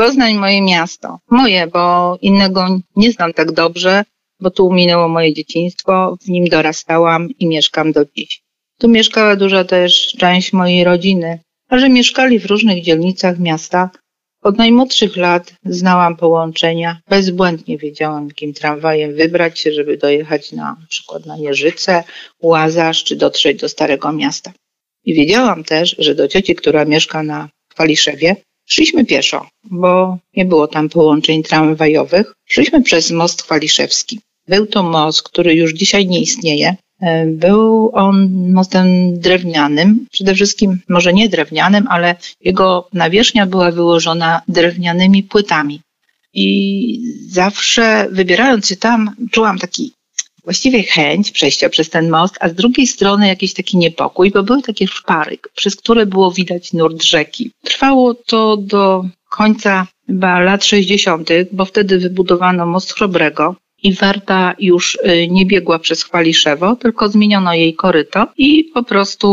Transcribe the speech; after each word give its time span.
Poznań 0.00 0.34
moje 0.34 0.62
miasto. 0.62 1.18
Moje, 1.30 1.66
bo 1.66 2.16
innego 2.22 2.80
nie 2.96 3.12
znam 3.12 3.32
tak 3.32 3.52
dobrze, 3.52 4.04
bo 4.40 4.50
tu 4.50 4.72
minęło 4.72 5.08
moje 5.08 5.34
dzieciństwo, 5.34 6.16
w 6.24 6.28
nim 6.28 6.44
dorastałam 6.48 7.28
i 7.38 7.46
mieszkam 7.46 7.92
do 7.92 8.04
dziś. 8.16 8.42
Tu 8.78 8.88
mieszkała 8.88 9.36
duża 9.36 9.64
też 9.64 10.14
część 10.18 10.52
mojej 10.52 10.84
rodziny, 10.84 11.38
a 11.68 11.78
że 11.78 11.88
mieszkali 11.88 12.38
w 12.38 12.46
różnych 12.46 12.82
dzielnicach 12.82 13.38
miasta, 13.38 13.90
od 14.42 14.58
najmłodszych 14.58 15.16
lat 15.16 15.54
znałam 15.64 16.16
połączenia, 16.16 17.00
bezbłędnie 17.08 17.78
wiedziałam, 17.78 18.28
jakim 18.28 18.54
tramwajem 18.54 19.14
wybrać 19.14 19.58
się, 19.58 19.72
żeby 19.72 19.96
dojechać 19.96 20.52
na, 20.52 20.76
przykład 20.88 21.26
na 21.26 21.36
Jeżyce, 21.36 22.04
Łazarz 22.42 23.04
czy 23.04 23.16
dotrzeć 23.16 23.60
do 23.60 23.68
Starego 23.68 24.12
Miasta. 24.12 24.52
I 25.04 25.14
wiedziałam 25.14 25.64
też, 25.64 25.96
że 25.98 26.14
do 26.14 26.28
cioci, 26.28 26.54
która 26.54 26.84
mieszka 26.84 27.22
na 27.22 27.48
Waliszewie, 27.78 28.36
szliśmy 28.72 29.04
pieszo, 29.04 29.46
bo 29.64 30.18
nie 30.36 30.44
było 30.44 30.68
tam 30.68 30.88
połączeń 30.88 31.42
tramwajowych. 31.42 32.32
Szliśmy 32.46 32.82
przez 32.82 33.10
most 33.10 33.42
Chwaliszewski. 33.42 34.20
Był 34.48 34.66
to 34.66 34.82
most, 34.82 35.22
który 35.22 35.54
już 35.54 35.74
dzisiaj 35.74 36.06
nie 36.06 36.20
istnieje, 36.20 36.76
E, 37.00 37.26
był 37.26 37.90
on 37.94 38.30
mostem 38.52 38.86
drewnianym, 39.20 40.06
przede 40.10 40.34
wszystkim 40.34 40.80
może 40.88 41.12
nie 41.12 41.28
drewnianym, 41.28 41.88
ale 41.88 42.14
jego 42.40 42.88
nawierzchnia 42.92 43.46
była 43.46 43.70
wyłożona 43.70 44.42
drewnianymi 44.48 45.22
płytami. 45.22 45.80
I 46.34 47.00
zawsze 47.28 48.08
wybierając 48.10 48.66
się 48.66 48.76
tam, 48.76 49.10
czułam 49.30 49.58
taki 49.58 49.92
właściwie 50.50 50.82
chęć 50.82 51.30
przejścia 51.30 51.68
przez 51.68 51.90
ten 51.90 52.10
most, 52.10 52.34
a 52.40 52.48
z 52.48 52.54
drugiej 52.54 52.86
strony 52.86 53.28
jakiś 53.28 53.54
taki 53.54 53.78
niepokój, 53.78 54.30
bo 54.30 54.42
były 54.42 54.62
takie 54.62 54.86
szpary, 54.86 55.38
przez 55.54 55.76
które 55.76 56.06
było 56.06 56.32
widać 56.32 56.72
nurt 56.72 57.02
rzeki. 57.02 57.50
Trwało 57.64 58.14
to 58.14 58.56
do 58.56 59.04
końca 59.28 59.86
chyba 60.06 60.40
lat 60.40 60.64
60., 60.64 61.28
bo 61.52 61.64
wtedy 61.64 61.98
wybudowano 61.98 62.66
most 62.66 62.92
Chrobrego, 62.92 63.56
i 63.82 63.92
Werta 63.92 64.54
już 64.58 64.94
y, 64.94 65.28
nie 65.30 65.46
biegła 65.46 65.78
przez 65.78 66.02
Chwaliszewo, 66.02 66.76
tylko 66.76 67.08
zmieniono 67.08 67.54
jej 67.54 67.74
koryto 67.74 68.26
i 68.36 68.64
po 68.64 68.82
prostu 68.82 69.28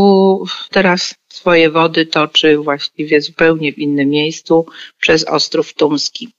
teraz 0.71 1.15
swoje 1.29 1.69
wody 1.69 2.05
toczy 2.05 2.57
właściwie 2.57 3.21
zupełnie 3.21 3.73
w 3.73 3.77
innym 3.77 4.09
miejscu 4.09 4.65
przez 4.99 5.23
Ostrów 5.23 5.73
Tumski. 5.73 6.29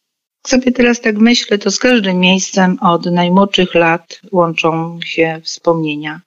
Sobie 0.47 0.73
teraz 0.73 1.01
tak 1.01 1.17
myślę, 1.17 1.59
to 1.59 1.71
z 1.71 1.79
każdym 1.79 2.21
miejscem 2.21 2.79
od 2.81 3.07
najmłodszych 3.07 3.75
lat 3.75 4.21
łączą 4.33 5.01
się 5.05 5.41
wspomnienia. 5.45 6.21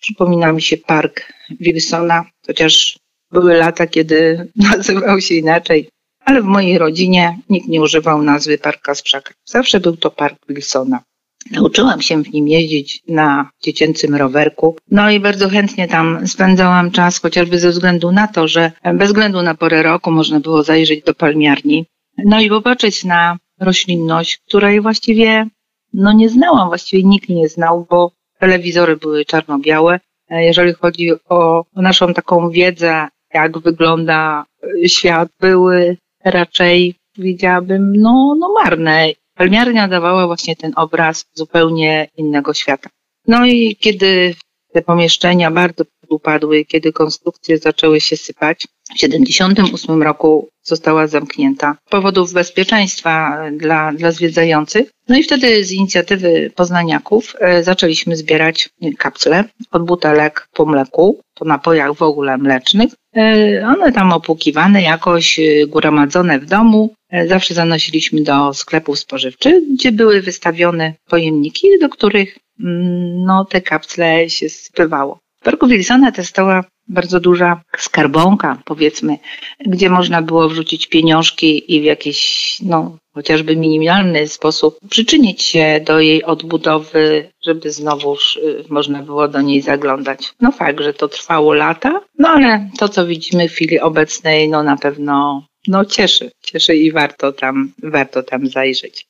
Przypomina 0.00 0.52
mi 0.52 0.62
się 0.62 0.76
park 0.76 1.32
Wilsona, 1.60 2.24
chociaż 2.46 2.98
były 3.30 3.54
lata, 3.54 3.86
kiedy 3.86 4.48
nazywał 4.70 5.20
się 5.20 5.34
inaczej 5.34 5.88
ale 6.30 6.42
w 6.42 6.44
mojej 6.44 6.78
rodzinie 6.78 7.38
nikt 7.48 7.68
nie 7.68 7.80
używał 7.80 8.22
nazwy 8.22 8.58
Parka 8.58 8.94
Sprzaka. 8.94 9.34
Zawsze 9.44 9.80
był 9.80 9.96
to 9.96 10.10
Park 10.10 10.38
Wilsona. 10.48 11.00
Nauczyłam 11.50 12.02
się 12.02 12.22
w 12.22 12.32
nim 12.32 12.48
jeździć 12.48 13.02
na 13.08 13.50
dziecięcym 13.62 14.14
rowerku, 14.14 14.76
no 14.90 15.10
i 15.10 15.20
bardzo 15.20 15.48
chętnie 15.48 15.88
tam 15.88 16.28
spędzałam 16.28 16.90
czas, 16.90 17.20
chociażby 17.20 17.58
ze 17.58 17.70
względu 17.70 18.12
na 18.12 18.28
to, 18.28 18.48
że 18.48 18.72
bez 18.94 19.08
względu 19.08 19.42
na 19.42 19.54
porę 19.54 19.82
roku 19.82 20.10
można 20.10 20.40
było 20.40 20.62
zajrzeć 20.62 21.04
do 21.04 21.14
palmiarni, 21.14 21.86
no 22.18 22.40
i 22.40 22.48
popatrzeć 22.48 23.04
na 23.04 23.36
roślinność, 23.60 24.38
której 24.38 24.80
właściwie 24.80 25.46
no 25.94 26.12
nie 26.12 26.28
znałam, 26.28 26.68
właściwie 26.68 27.02
nikt 27.04 27.28
nie 27.28 27.48
znał, 27.48 27.86
bo 27.90 28.12
telewizory 28.38 28.96
były 28.96 29.24
czarno-białe. 29.24 30.00
Jeżeli 30.30 30.72
chodzi 30.72 31.10
o 31.28 31.64
naszą 31.76 32.14
taką 32.14 32.50
wiedzę, 32.50 33.08
jak 33.34 33.58
wygląda 33.58 34.44
świat, 34.86 35.28
były 35.40 35.96
raczej, 36.24 36.94
powiedziałabym, 37.16 37.92
no, 37.96 38.36
no 38.38 38.52
marne. 38.52 39.08
Palmiarnia 39.34 39.88
dawała 39.88 40.26
właśnie 40.26 40.56
ten 40.56 40.72
obraz 40.76 41.24
zupełnie 41.34 42.08
innego 42.16 42.54
świata. 42.54 42.90
No 43.26 43.46
i 43.46 43.76
kiedy 43.76 44.34
te 44.72 44.82
pomieszczenia 44.82 45.50
bardzo 45.50 45.84
upadły, 46.10 46.64
kiedy 46.64 46.92
konstrukcje 46.92 47.58
zaczęły 47.58 48.00
się 48.00 48.16
sypać, 48.16 48.66
w 48.90 48.92
1978 48.92 50.02
roku 50.02 50.48
została 50.62 51.06
zamknięta 51.06 51.76
z 51.86 51.90
powodów 51.90 52.32
bezpieczeństwa 52.32 53.42
dla, 53.52 53.92
dla 53.92 54.12
zwiedzających. 54.12 54.90
No 55.08 55.16
i 55.16 55.22
wtedy 55.22 55.64
z 55.64 55.72
inicjatywy 55.72 56.50
poznaniaków 56.56 57.36
e, 57.40 57.64
zaczęliśmy 57.64 58.16
zbierać 58.16 58.68
kapsle 58.98 59.44
od 59.70 59.84
butelek 59.84 60.48
po 60.52 60.66
mleku, 60.66 61.20
po 61.34 61.44
napojach 61.44 61.94
w 61.94 62.02
ogóle 62.02 62.38
mlecznych. 62.38 62.92
E, 63.16 63.66
one 63.66 63.92
tam 63.92 64.12
opłukiwane 64.12 64.82
jakoś, 64.82 65.38
e, 65.38 65.66
gromadzone 65.66 66.38
w 66.38 66.46
domu. 66.46 66.94
Zawsze 67.28 67.54
zanosiliśmy 67.54 68.22
do 68.22 68.54
sklepów 68.54 68.98
spożywczych, 68.98 69.54
gdzie 69.72 69.92
były 69.92 70.20
wystawione 70.20 70.94
pojemniki, 71.08 71.68
do 71.80 71.88
których 71.88 72.38
mm, 72.60 73.24
no, 73.24 73.44
te 73.44 73.60
kapsle 73.60 74.30
się 74.30 74.48
sypywało. 74.48 75.18
W 75.40 75.44
parku 75.44 75.66
Wilsona 75.66 76.12
to 76.12 76.24
stała 76.24 76.64
bardzo 76.88 77.20
duża 77.20 77.62
skarbonka, 77.78 78.62
powiedzmy, 78.64 79.18
gdzie 79.66 79.90
można 79.90 80.22
było 80.22 80.48
wrzucić 80.48 80.86
pieniążki 80.86 81.74
i 81.76 81.80
w 81.80 81.84
jakiś, 81.84 82.56
no, 82.62 82.98
chociażby 83.14 83.56
minimalny 83.56 84.28
sposób 84.28 84.78
przyczynić 84.90 85.42
się 85.42 85.80
do 85.86 86.00
jej 86.00 86.24
odbudowy, 86.24 87.30
żeby 87.44 87.70
znowuż 87.70 88.36
y, 88.36 88.64
można 88.68 89.02
było 89.02 89.28
do 89.28 89.40
niej 89.40 89.62
zaglądać. 89.62 90.32
No 90.40 90.52
fakt, 90.52 90.80
że 90.80 90.94
to 90.94 91.08
trwało 91.08 91.54
lata, 91.54 92.00
no 92.18 92.28
ale 92.28 92.70
to, 92.78 92.88
co 92.88 93.06
widzimy 93.06 93.48
w 93.48 93.52
chwili 93.52 93.80
obecnej, 93.80 94.48
no 94.48 94.62
na 94.62 94.76
pewno 94.76 95.46
no 95.68 95.84
cieszy, 95.84 96.30
cieszy 96.42 96.76
i 96.76 96.92
warto 96.92 97.32
tam, 97.32 97.72
warto 97.82 98.22
tam 98.22 98.46
zajrzeć. 98.46 99.09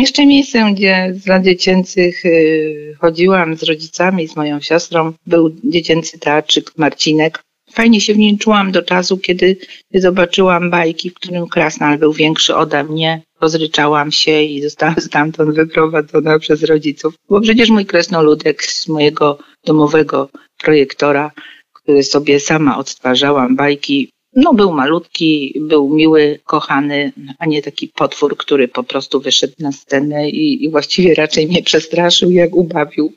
Jeszcze 0.00 0.26
miejscem, 0.26 0.74
gdzie 0.74 1.14
z 1.14 1.26
lat 1.26 1.42
dziecięcych 1.42 2.24
y, 2.26 2.96
chodziłam 3.00 3.56
z 3.56 3.62
rodzicami, 3.62 4.28
z 4.28 4.36
moją 4.36 4.60
siostrą, 4.60 5.12
był 5.26 5.56
dziecięcy 5.64 6.18
teatrzyk 6.18 6.70
Marcinek. 6.76 7.42
Fajnie 7.72 8.00
się 8.00 8.14
w 8.14 8.18
nim 8.18 8.38
czułam 8.38 8.72
do 8.72 8.82
czasu, 8.82 9.18
kiedy 9.18 9.56
zobaczyłam 9.94 10.70
bajki, 10.70 11.10
w 11.10 11.14
którym 11.14 11.48
Krasnal 11.48 11.98
był 11.98 12.12
większy 12.12 12.56
ode 12.56 12.84
mnie. 12.84 13.22
Rozryczałam 13.40 14.12
się 14.12 14.42
i 14.42 14.62
zostałam 14.62 15.00
stamtąd 15.08 15.54
wyprowadzona 15.54 16.38
przez 16.38 16.62
rodziców. 16.62 17.14
Bo 17.28 17.40
przecież 17.40 17.70
mój 17.70 17.86
kresnoludek 17.86 18.64
z 18.64 18.88
mojego 18.88 19.38
domowego 19.66 20.28
projektora, 20.58 21.30
który 21.72 22.02
sobie 22.02 22.40
sama 22.40 22.78
odtwarzałam 22.78 23.56
bajki, 23.56 24.10
no, 24.36 24.54
był 24.54 24.72
malutki, 24.72 25.54
był 25.60 25.88
miły, 25.88 26.40
kochany, 26.44 27.12
a 27.38 27.46
nie 27.46 27.62
taki 27.62 27.88
potwór, 27.88 28.36
który 28.36 28.68
po 28.68 28.82
prostu 28.82 29.20
wyszedł 29.20 29.54
na 29.58 29.72
scenę 29.72 30.30
i, 30.30 30.64
i 30.64 30.70
właściwie 30.70 31.14
raczej 31.14 31.46
mnie 31.46 31.62
przestraszył, 31.62 32.30
jak 32.30 32.54
ubawił. 32.54 33.12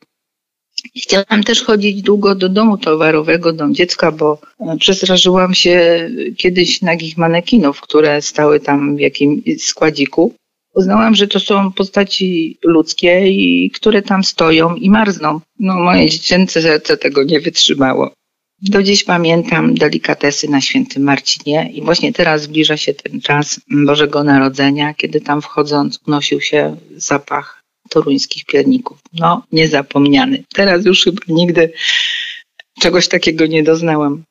Chciałam 0.98 1.44
też 1.44 1.64
chodzić 1.64 2.02
długo 2.02 2.36
do 2.36 2.50
domu 2.50 2.78
towarowego, 2.78 3.54
dom 3.54 3.76
dziecka, 3.76 4.12
bo 4.12 4.40
e, 4.60 4.78
przestraszyłam 4.78 5.54
się 5.54 6.10
kiedyś 6.38 6.82
nagich 6.82 7.18
manekinów, 7.18 7.82
które 7.82 8.22
stały 8.22 8.60
tam 8.60 8.96
w 8.96 9.00
jakimś 9.00 9.64
składziku. 9.64 10.34
Uznałam, 10.76 11.16
że 11.16 11.28
to 11.28 11.40
są 11.40 11.72
postaci 11.72 12.58
ludzkie 12.64 13.28
i 13.28 13.72
które 13.72 14.02
tam 14.02 14.24
stoją 14.24 14.76
i 14.76 14.90
marzną. 14.90 15.40
No 15.60 15.80
moje 15.80 16.10
dziecięce 16.10 16.62
serce 16.62 16.98
tego 16.98 17.24
nie 17.24 17.40
wytrzymało. 17.40 18.12
Do 18.62 18.84
dziś 18.84 19.04
pamiętam 19.04 19.74
delikatesy 19.74 20.50
na 20.50 20.62
Świętym 20.62 21.04
Marcinie 21.04 21.70
i 21.74 21.82
właśnie 21.82 22.14
teraz 22.14 22.42
zbliża 22.42 22.78
się 22.78 22.94
ten 22.94 23.22
czas 23.22 23.62
Bożego 23.86 24.24
Narodzenia, 24.24 24.94
kiedy 24.94 25.22
tam 25.22 25.42
wchodząc 25.42 26.00
unosił 26.08 26.42
się 26.42 26.78
zapach 26.96 27.62
toruńskich 27.90 28.46
pierników. 28.46 29.00
No, 29.14 29.44
niezapomniany. 29.52 30.44
Teraz 30.54 30.86
już 30.86 31.04
chyba 31.04 31.22
nigdy 31.28 31.74
czegoś 32.80 33.08
takiego 33.08 33.46
nie 33.46 33.64
doznałam. 33.64 34.24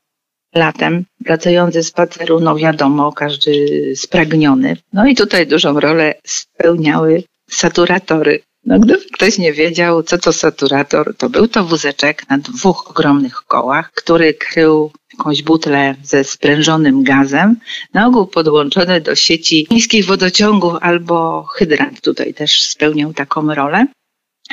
Latem, 0.54 1.04
wracający 1.20 1.82
z 1.82 1.86
spaceru, 1.86 2.40
no 2.40 2.56
wiadomo, 2.56 3.12
każdy 3.12 3.92
spragniony. 3.96 4.76
No 4.92 5.06
i 5.06 5.14
tutaj 5.14 5.46
dużą 5.46 5.80
rolę 5.80 6.14
spełniały 6.24 7.22
saturatory. 7.50 8.40
No, 8.66 8.78
gdyby 8.78 9.04
ktoś 9.12 9.38
nie 9.38 9.52
wiedział, 9.52 10.02
co 10.02 10.18
to 10.18 10.32
saturator, 10.32 11.16
to 11.16 11.30
był 11.30 11.48
to 11.48 11.64
wózeczek 11.64 12.28
na 12.30 12.38
dwóch 12.38 12.90
ogromnych 12.90 13.34
kołach, 13.34 13.92
który 13.92 14.34
krył 14.34 14.90
jakąś 15.18 15.42
butlę 15.42 15.94
ze 16.02 16.24
sprężonym 16.24 17.04
gazem, 17.04 17.56
na 17.94 18.06
ogół 18.06 18.26
podłączony 18.26 19.00
do 19.00 19.14
sieci 19.14 19.66
miejskich 19.70 20.06
wodociągów 20.06 20.74
albo 20.80 21.42
hydrant 21.42 22.00
tutaj 22.00 22.34
też 22.34 22.62
spełniał 22.62 23.12
taką 23.12 23.54
rolę. 23.54 23.86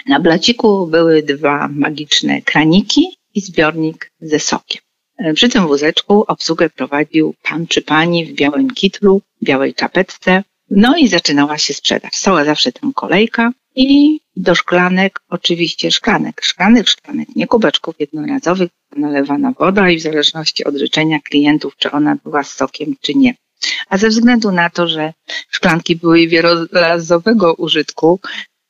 Na 0.08 0.20
blaciku 0.20 0.88
były 0.88 1.24
dwa 1.24 1.68
magiczne 1.68 2.42
kraniki 2.42 3.18
i 3.36 3.42
zbiornik 3.42 4.12
ze 4.22 4.40
sokiem. 4.40 4.82
Przy 5.36 5.50
tym 5.50 5.68
wózeczku 5.68 6.24
obsługę 6.28 6.70
prowadził 6.70 7.36
pan 7.44 7.68
czy 7.68 7.82
pani 7.82 8.26
w 8.26 8.34
białym 8.34 8.70
kitlu, 8.70 9.22
białej 9.44 9.74
czapetce, 9.74 10.44
no 10.70 10.98
i 10.98 11.08
zaczynała 11.08 11.58
się 11.58 11.74
sprzedaż. 11.74 12.12
Stała 12.14 12.46
zawsze 12.46 12.72
tam 12.72 12.94
kolejka 12.94 13.52
i 13.76 14.20
do 14.36 14.56
szklanek, 14.56 15.20
oczywiście 15.30 15.92
szklanek, 15.92 16.42
szklanych 16.44 16.90
szklanek, 16.90 17.28
nie 17.36 17.48
kubeczków 17.48 17.96
jednorazowych, 18.00 18.70
nalewana 18.96 19.52
woda 19.60 19.90
i 19.90 19.98
w 19.98 20.02
zależności 20.02 20.64
od 20.64 20.76
życzenia 20.76 21.20
klientów, 21.20 21.76
czy 21.78 21.92
ona 21.92 22.16
była 22.24 22.44
z 22.44 22.54
sokiem, 22.54 22.96
czy 23.02 23.16
nie. 23.16 23.36
A 23.90 23.98
ze 23.98 24.10
względu 24.10 24.52
na 24.52 24.70
to, 24.70 24.88
że 24.88 25.14
szklanki 25.50 25.96
były 25.96 26.28
wielorazowego 26.28 27.54
użytku 27.54 28.20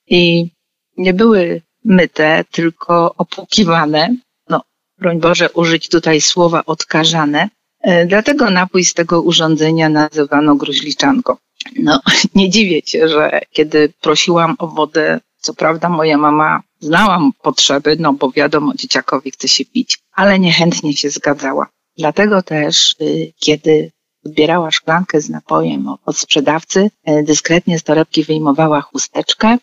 i 0.07 0.49
nie 0.97 1.13
były 1.13 1.61
myte, 1.83 2.43
tylko 2.51 3.15
opłukiwane, 3.17 4.15
no 4.49 4.61
broń 4.97 5.19
Boże 5.19 5.49
użyć 5.51 5.89
tutaj 5.89 6.21
słowa 6.21 6.65
odkażane, 6.65 7.49
e, 7.81 8.05
dlatego 8.05 8.49
napój 8.49 8.83
z 8.83 8.93
tego 8.93 9.21
urządzenia 9.21 9.89
nazywano 9.89 10.55
gruźliczanką. 10.55 11.35
No, 11.79 11.99
nie 12.35 12.49
dziwię 12.49 12.81
się, 12.85 13.07
że 13.07 13.41
kiedy 13.51 13.93
prosiłam 14.01 14.55
o 14.59 14.67
wodę, 14.67 15.19
co 15.37 15.53
prawda 15.53 15.89
moja 15.89 16.17
mama 16.17 16.61
znała 16.79 17.29
potrzeby, 17.41 17.97
no 17.99 18.13
bo 18.13 18.31
wiadomo, 18.31 18.73
dzieciakowi 18.75 19.31
chce 19.31 19.47
się 19.47 19.65
pić, 19.65 19.99
ale 20.13 20.39
niechętnie 20.39 20.93
się 20.93 21.09
zgadzała. 21.09 21.67
Dlatego 21.97 22.41
też, 22.41 22.95
y, 23.01 23.33
kiedy 23.39 23.91
odbierała 24.25 24.71
szklankę 24.71 25.21
z 25.21 25.29
napojem 25.29 25.87
od 26.05 26.17
sprzedawcy, 26.17 26.89
y, 27.09 27.23
dyskretnie 27.23 27.79
z 27.79 27.83
torebki 27.83 28.23
wyjmowała 28.23 28.81
chusteczkę 28.81 29.57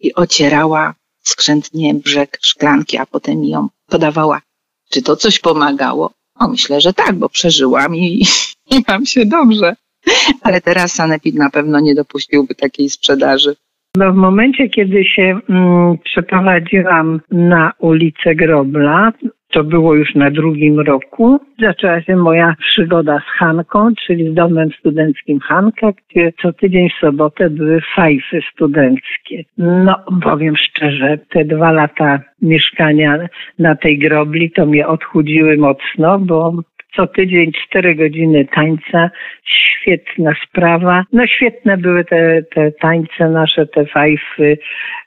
i 0.00 0.14
ocierała 0.14 0.94
skrzętnie 1.22 1.94
brzeg 1.94 2.38
szklanki, 2.42 2.98
a 2.98 3.06
potem 3.06 3.44
ją 3.44 3.68
podawała. 3.86 4.42
Czy 4.90 5.02
to 5.02 5.16
coś 5.16 5.38
pomagało? 5.38 6.10
O, 6.34 6.48
myślę, 6.48 6.80
że 6.80 6.92
tak, 6.92 7.16
bo 7.18 7.28
przeżyłam 7.28 7.96
i, 7.96 8.26
i 8.70 8.84
mam 8.88 9.06
się 9.06 9.26
dobrze. 9.26 9.76
Ale 10.42 10.60
teraz 10.60 10.92
Sanepid 10.92 11.34
na 11.34 11.50
pewno 11.50 11.80
nie 11.80 11.94
dopuściłby 11.94 12.54
takiej 12.54 12.88
sprzedaży. 12.88 13.54
No 13.96 14.12
w 14.12 14.16
momencie, 14.16 14.68
kiedy 14.68 15.04
się 15.04 15.38
mm, 15.48 15.98
przeprowadziłam 16.04 17.20
na 17.30 17.72
ulicę 17.78 18.34
Grobla, 18.34 19.12
to 19.52 19.64
było 19.64 19.94
już 19.94 20.14
na 20.14 20.30
drugim 20.30 20.80
roku, 20.80 21.40
zaczęła 21.60 22.02
się 22.02 22.16
moja 22.16 22.54
przygoda 22.58 23.18
z 23.18 23.38
Hanką, 23.38 23.92
czyli 24.06 24.30
z 24.30 24.34
domem 24.34 24.68
studenckim 24.78 25.40
Hanka, 25.40 25.92
gdzie 25.92 26.32
co 26.42 26.52
tydzień 26.52 26.90
w 26.90 27.00
sobotę 27.00 27.50
były 27.50 27.80
fajfy 27.96 28.40
studenckie. 28.52 29.44
No, 29.58 30.04
powiem 30.22 30.56
szczerze, 30.56 31.18
te 31.30 31.44
dwa 31.44 31.72
lata 31.72 32.20
mieszkania 32.42 33.18
na 33.58 33.76
tej 33.76 33.98
grobli 33.98 34.50
to 34.50 34.66
mnie 34.66 34.86
odchudziły 34.86 35.56
mocno, 35.56 36.18
bo 36.18 36.52
co 36.96 37.06
tydzień 37.06 37.52
cztery 37.52 37.94
godziny 37.94 38.44
tańca. 38.44 39.10
Świetna 39.44 40.32
sprawa. 40.48 41.04
No 41.12 41.26
świetne 41.26 41.76
były 41.76 42.04
te, 42.04 42.42
te 42.54 42.72
tańce 42.72 43.28
nasze, 43.28 43.66
te 43.66 43.86
fajfy 43.86 44.58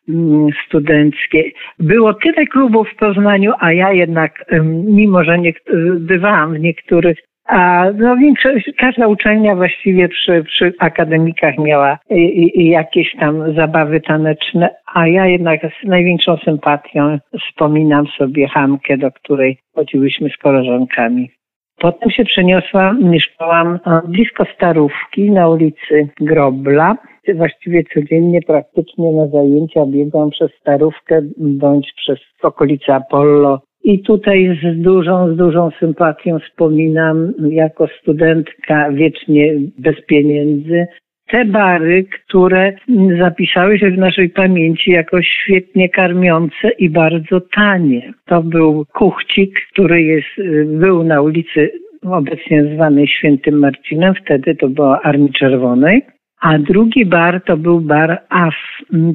mm, 0.10 0.50
studenckie. 0.66 1.44
Było 1.80 2.14
tyle 2.14 2.46
klubów 2.46 2.90
w 2.90 2.96
Poznaniu, 2.96 3.54
a 3.60 3.74
ja 3.74 3.92
jednak, 3.92 4.46
mimo 4.86 5.24
że 5.24 5.40
nie, 5.40 5.54
bywałam 6.00 6.54
w 6.54 6.60
niektórych 6.60 7.18
a 7.48 7.86
no 7.96 8.18
większość, 8.18 8.72
każda 8.78 9.08
uczelnia 9.08 9.56
właściwie 9.56 10.10
przy, 10.10 10.44
przy 10.44 10.74
akademikach 10.80 11.58
miała 11.58 12.00
i, 12.10 12.62
i 12.62 12.70
jakieś 12.70 13.16
tam 13.20 13.56
zabawy 13.56 14.02
taneczne, 14.02 14.70
a 14.94 15.08
ja 15.08 15.26
jednak 15.26 15.62
z 15.62 15.88
największą 15.88 16.38
sympatią 16.38 17.20
wspominam 17.42 18.08
sobie 18.08 18.48
Hamkę, 18.48 18.98
do 18.98 19.12
której 19.12 19.58
chodziłyśmy 19.76 20.30
z 20.30 20.38
koleżankami. 20.38 21.30
Potem 21.80 22.10
się 22.10 22.26
przeniosłam, 22.26 23.04
mieszkałam 23.04 23.80
blisko 24.08 24.46
Starówki 24.56 25.32
na 25.32 25.50
ulicy 25.50 26.08
Grobla. 26.22 26.98
Właściwie 27.36 27.84
codziennie 27.94 28.42
praktycznie 28.42 29.12
na 29.12 29.28
zajęcia 29.28 29.86
biegłam 29.86 30.30
przez 30.30 30.52
Starówkę 30.62 31.22
bądź 31.38 31.94
przez 31.98 32.20
okolice 32.44 32.96
Apollo. 32.96 33.62
I 33.84 34.00
tutaj 34.00 34.60
z 34.64 34.82
dużą, 34.82 35.34
z 35.34 35.38
dużą 35.38 35.70
sympatią 35.80 36.40
wspominam 36.40 37.34
jako 37.50 37.88
studentka 38.02 38.92
wiecznie 38.92 39.54
bez 39.80 39.96
pieniędzy 40.06 40.88
te 41.28 41.46
bary, 41.46 42.04
które 42.04 42.74
zapisały 43.20 43.80
się 43.80 43.92
w 43.92 43.98
naszej 43.98 44.30
pamięci 44.30 44.92
jako 44.92 45.22
świetnie 45.22 45.90
karmiące 45.90 46.70
i 46.80 46.90
bardzo 46.90 47.42
tanie. 47.42 48.14
To 48.26 48.44
był 48.44 48.86
kuchcik, 48.94 49.60
który 49.72 50.04
jest, 50.04 50.28
był 50.66 51.04
na 51.04 51.22
ulicy 51.22 51.72
obecnie 52.12 52.76
zwanej 52.76 53.08
Świętym 53.08 53.60
Marcinem, 53.60 54.14
wtedy 54.26 54.56
to 54.56 54.70
była 54.70 55.02
Armii 55.02 55.34
Czerwonej. 55.34 56.02
A 56.42 56.58
drugi 56.58 57.06
bar 57.06 57.42
to 57.42 57.58
był 57.58 57.82
bar 57.82 58.22
AS 58.30 58.54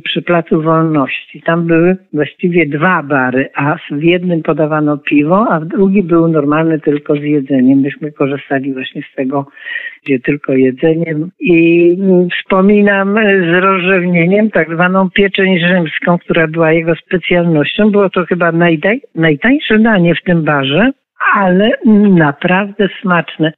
przy 0.05 0.23
Placu 0.23 0.63
Wolności. 0.63 1.43
Tam 1.43 1.67
były 1.67 1.97
właściwie 2.13 2.67
dwa 2.67 3.03
bary 3.03 3.49
AS. 3.55 3.81
W 3.91 4.03
jednym 4.03 4.43
podawano 4.43 4.99
piwo, 4.99 5.47
a 5.51 5.61
w 5.61 5.65
drugi 5.65 6.03
był 6.03 6.29
normalny 6.29 6.81
tylko 6.81 7.15
z 7.15 7.23
jedzeniem. 7.23 7.79
Myśmy 7.79 8.13
korzystali 8.13 8.73
właśnie 8.73 9.03
z 9.13 9.15
tego, 9.17 9.47
gdzie 10.05 10.21
tylko 10.21 10.53
jedzeniem. 10.53 11.31
I 11.41 11.97
wspominam 12.33 13.15
z 13.15 13.63
rozrzewnieniem 13.63 14.51
tak 14.51 14.75
zwaną 14.75 15.11
pieczeń 15.11 15.59
rzymską, 15.59 16.19
która 16.19 16.47
była 16.47 16.73
jego 16.73 16.95
specjalnością. 16.95 17.91
Było 17.91 18.11
to 18.11 18.25
chyba 18.25 18.53
najtańsze 19.15 19.79
danie 19.79 20.15
w 20.15 20.23
tym 20.23 20.45
barze, 20.45 20.91
ale 21.35 21.71
naprawdę 22.15 22.89
smaczne. 23.03 23.53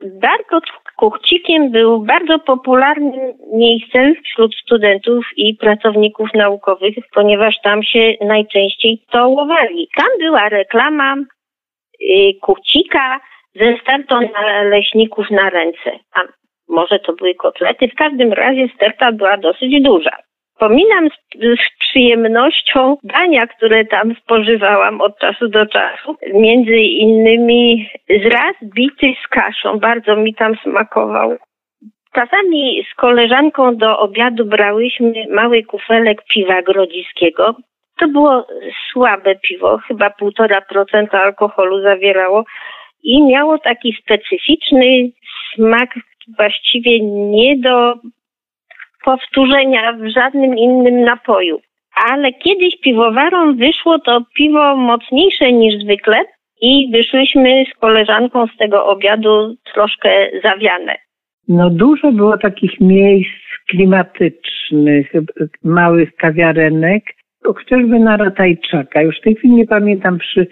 Darko 0.00 0.60
Kuchcikiem 1.00 1.70
był 1.70 2.00
bardzo 2.00 2.38
popularnym 2.38 3.32
miejscem 3.52 4.14
wśród 4.24 4.54
studentów 4.54 5.24
i 5.36 5.54
pracowników 5.54 6.28
naukowych, 6.34 6.94
ponieważ 7.14 7.54
tam 7.62 7.82
się 7.82 8.14
najczęściej 8.20 9.02
stołowali. 9.08 9.88
Tam 9.96 10.08
była 10.18 10.48
reklama 10.48 11.16
y, 11.16 12.34
Kuchcika 12.40 13.20
ze 13.54 13.76
stertą 13.82 14.20
naleśników 14.20 15.30
na 15.30 15.50
ręce. 15.50 15.90
A 16.14 16.20
może 16.68 16.98
to 16.98 17.12
były 17.12 17.34
kotlety? 17.34 17.88
W 17.88 17.94
każdym 17.94 18.32
razie 18.32 18.68
sterta 18.74 19.12
była 19.12 19.36
dosyć 19.36 19.82
duża. 19.82 20.16
Wspominam 20.60 21.08
z, 21.08 21.38
z, 21.40 21.78
przyjemnością 21.78 22.96
dania, 23.04 23.46
które 23.46 23.84
tam 23.84 24.14
spożywałam 24.14 25.00
od 25.00 25.18
czasu 25.18 25.48
do 25.48 25.66
czasu. 25.66 26.16
Między 26.34 26.76
innymi 26.76 27.90
zraz 28.08 28.54
bity 28.74 29.14
z 29.24 29.28
kaszą. 29.28 29.78
Bardzo 29.78 30.16
mi 30.16 30.34
tam 30.34 30.54
smakował. 30.62 31.36
Czasami 32.14 32.86
z 32.92 32.94
koleżanką 32.94 33.76
do 33.76 33.98
obiadu 33.98 34.44
brałyśmy 34.44 35.12
mały 35.30 35.62
kufelek 35.62 36.22
piwa 36.34 36.62
grodziskiego. 36.62 37.54
To 37.98 38.08
było 38.08 38.46
słabe 38.92 39.36
piwo, 39.36 39.78
chyba 39.78 40.10
półtora 40.10 40.60
procenta 40.60 41.22
alkoholu 41.22 41.82
zawierało 41.82 42.44
i 43.02 43.22
miało 43.22 43.58
taki 43.58 43.96
specyficzny 44.02 45.10
smak 45.54 45.90
właściwie 46.38 47.00
nie 47.02 47.58
do 47.58 47.94
powtórzenia 49.04 49.92
w 49.92 50.08
żadnym 50.08 50.58
innym 50.58 51.00
napoju. 51.00 51.60
Ale 52.10 52.32
kiedyś 52.32 52.80
piwowarom 52.80 53.56
wyszło 53.56 53.98
to 53.98 54.20
piwo 54.36 54.76
mocniejsze 54.76 55.52
niż 55.52 55.82
zwykle 55.82 56.16
i 56.62 56.90
wyszłyśmy 56.92 57.64
z 57.74 57.78
koleżanką 57.78 58.46
z 58.46 58.56
tego 58.56 58.86
obiadu 58.86 59.54
troszkę 59.74 60.10
zawiane. 60.44 60.94
No 61.48 61.70
dużo 61.70 62.12
było 62.12 62.38
takich 62.38 62.80
miejsc 62.80 63.40
klimatycznych, 63.68 65.12
małych 65.64 66.16
kawiarenek, 66.16 67.02
chociażby 67.44 67.98
na 67.98 68.16
Ratajczaka. 68.16 69.02
Już 69.02 69.18
w 69.18 69.22
tej 69.22 69.34
chwili 69.34 69.54
nie 69.54 69.66
pamiętam, 69.66 70.18
przy 70.18 70.46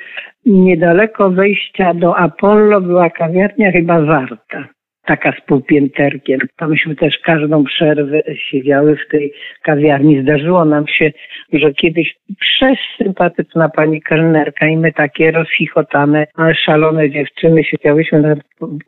niedaleko 0.46 1.30
wejścia 1.30 1.94
do 1.94 2.16
Apollo 2.16 2.80
była 2.80 3.10
kawiarnia 3.10 3.72
chyba 3.72 4.00
Warta 4.00 4.77
taka 5.08 5.32
z 5.32 5.40
półpięterkiem. 5.40 6.40
To 6.56 6.68
myśmy 6.68 6.96
też 6.96 7.18
każdą 7.18 7.64
przerwę 7.64 8.22
siedziały 8.50 8.96
w 8.96 9.10
tej 9.10 9.32
kawiarni. 9.62 10.22
Zdarzyło 10.22 10.64
nam 10.64 10.88
się, 10.88 11.12
że 11.52 11.72
kiedyś 11.72 12.16
przesympatyczna 12.40 13.68
pani 13.68 14.02
kelnerka 14.02 14.66
i 14.66 14.76
my 14.76 14.92
takie 14.92 15.30
rozchichotane, 15.30 16.26
szalone 16.54 17.10
dziewczyny 17.10 17.64
siedziałyśmy 17.64 18.20
na 18.20 18.36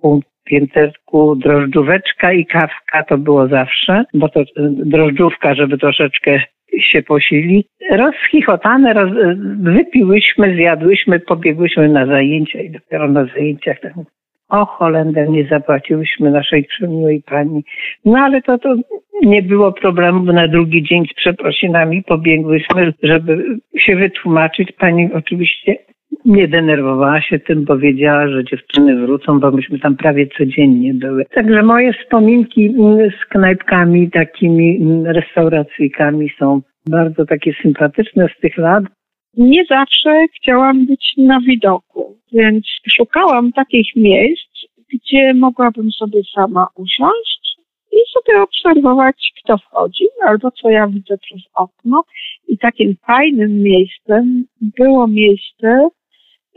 półpięterku 0.00 1.37
drożdżóweczka 1.37 2.33
i 2.33 2.47
kawka 2.47 3.03
to 3.03 3.19
było 3.19 3.49
zawsze, 3.49 4.05
bo 4.15 4.29
to 4.29 4.41
drożdżówka, 4.85 5.55
żeby 5.55 5.79
troszeczkę 5.79 6.43
się 6.79 7.03
posili. 7.03 7.65
Rozchichotane, 7.91 8.93
roz, 8.93 9.11
wypiłyśmy, 9.59 10.55
zjadłyśmy, 10.57 11.21
pobiegłyśmy 11.21 11.89
na 11.89 12.07
zajęcia 12.07 12.61
i 12.61 12.71
dopiero 12.71 13.09
na 13.09 13.25
zajęciach 13.25 13.81
tak 13.81 13.93
o 14.50 14.66
Holender, 14.66 15.30
nie 15.30 15.45
zapłaciłyśmy 15.45 16.30
naszej 16.30 16.64
przemiłej 16.64 17.23
pani. 17.26 17.64
No 18.04 18.19
ale 18.19 18.42
to, 18.42 18.59
to 18.59 18.76
nie 19.23 19.42
było 19.42 19.73
problemu, 19.73 20.33
na 20.33 20.49
drugi 20.49 20.83
dzień 20.83 21.07
z 21.07 21.14
przeprosinami 21.14 22.02
pobiegłyśmy, 22.02 22.92
żeby 23.02 23.59
się 23.78 23.97
wytłumaczyć. 23.97 24.73
Pani 24.73 25.09
oczywiście 25.14 25.76
nie 26.25 26.49
denerwowała 26.49 27.21
się 27.21 27.38
tym, 27.38 27.64
bo 27.64 27.78
wiedziała, 27.78 28.28
że 28.28 28.45
dziewczyny 28.45 29.07
wrócą, 29.07 29.40
bo 29.40 29.50
myśmy 29.50 29.78
tam 29.78 29.97
prawie 29.97 30.26
codziennie 30.26 30.95
były. 30.95 31.25
Także 31.25 31.62
moje 31.62 31.92
wspominki 31.92 32.75
z 33.23 33.28
knajpkami, 33.28 34.11
takimi 34.11 34.80
restauracyjkami 35.04 36.30
są 36.38 36.61
bardzo 36.90 37.26
takie 37.26 37.52
sympatyczne 37.62 38.28
z 38.37 38.40
tych 38.40 38.59
lat 38.59 38.85
nie 39.37 39.64
zawsze 39.64 40.26
chciałam 40.37 40.87
być 40.87 41.14
na 41.16 41.40
widoku, 41.40 42.16
więc 42.32 42.64
szukałam 42.96 43.52
takich 43.52 43.96
miejsc, 43.96 44.50
gdzie 44.92 45.34
mogłabym 45.34 45.92
sobie 45.92 46.20
sama 46.34 46.66
usiąść 46.75 47.56
i 47.92 47.96
sobie 48.12 48.42
obserwować, 48.42 49.32
kto 49.42 49.58
wchodzi, 49.58 50.04
albo 50.26 50.50
co 50.50 50.70
ja 50.70 50.87
widzę 50.87 51.18
przez 51.18 51.40
okno. 51.54 52.04
I 52.49 52.58
takim 52.58 52.96
fajnym 53.06 53.62
miejscem 53.62 54.44
było 54.60 55.06
miejsce, 55.06 55.88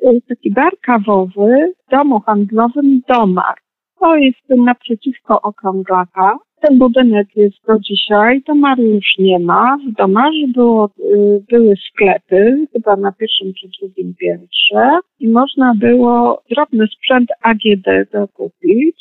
y, 0.03 0.21
taki 0.29 0.51
bar 0.51 0.73
kawowy 0.81 1.73
w 1.87 1.91
domu 1.91 2.19
handlowym 2.19 3.01
Domar. 3.07 3.55
To 3.99 4.15
jest 4.15 4.49
naprzeciwko 4.49 5.41
Okrąglaka. 5.41 6.37
Ten 6.67 6.77
budynek 6.77 7.27
jest 7.35 7.57
do 7.67 7.79
dzisiaj, 7.79 8.41
Domaru 8.47 8.83
już 8.83 9.17
nie 9.19 9.39
ma. 9.39 9.77
W 9.77 9.91
Domarze 9.91 10.47
było, 10.47 10.89
y, 10.99 11.43
były 11.51 11.75
sklepy, 11.89 12.67
chyba 12.73 12.95
na 12.95 13.11
pierwszym 13.11 13.53
czy 13.53 13.67
drugim 13.79 14.15
piętrze 14.15 14.99
i 15.19 15.29
można 15.29 15.73
było 15.75 16.43
drobny 16.49 16.87
sprzęt 16.87 17.29
AGD 17.41 18.11
dokupić, 18.13 18.95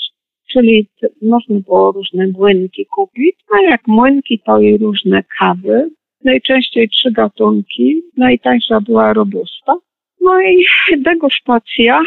czyli 0.52 0.88
można 1.22 1.60
było 1.60 1.92
różne 1.92 2.26
młynki 2.26 2.86
kupić, 2.86 3.36
a 3.54 3.70
jak 3.70 3.86
młynki 3.86 4.40
to 4.46 4.60
i 4.60 4.78
różne 4.78 5.22
kawy. 5.38 5.90
Najczęściej 6.24 6.88
trzy 6.88 7.12
gatunki, 7.12 8.02
najtańsza 8.16 8.80
była 8.80 9.12
robusta. 9.12 9.74
No 10.20 10.40
i 10.40 10.64
degustacja 11.08 12.00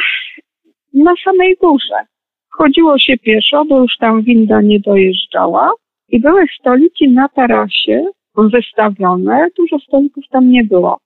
na 0.94 1.14
samej 1.24 1.56
górze. 1.62 2.15
Chodziło 2.58 3.00
się 3.00 3.18
pieszo, 3.18 3.66
bo 3.66 3.82
już 3.82 3.98
tam 3.98 4.22
winda 4.22 4.62
nie 4.62 4.80
dojeżdżała 4.80 5.72
i 6.10 6.20
były 6.20 6.46
stoliki 6.60 7.10
na 7.10 7.30
tarasie 7.30 8.06
wystawione. 8.38 9.48
Dużo 9.58 9.80
stolików 9.80 10.24
tam 10.32 10.52
nie 10.52 10.64
było. 10.64 11.00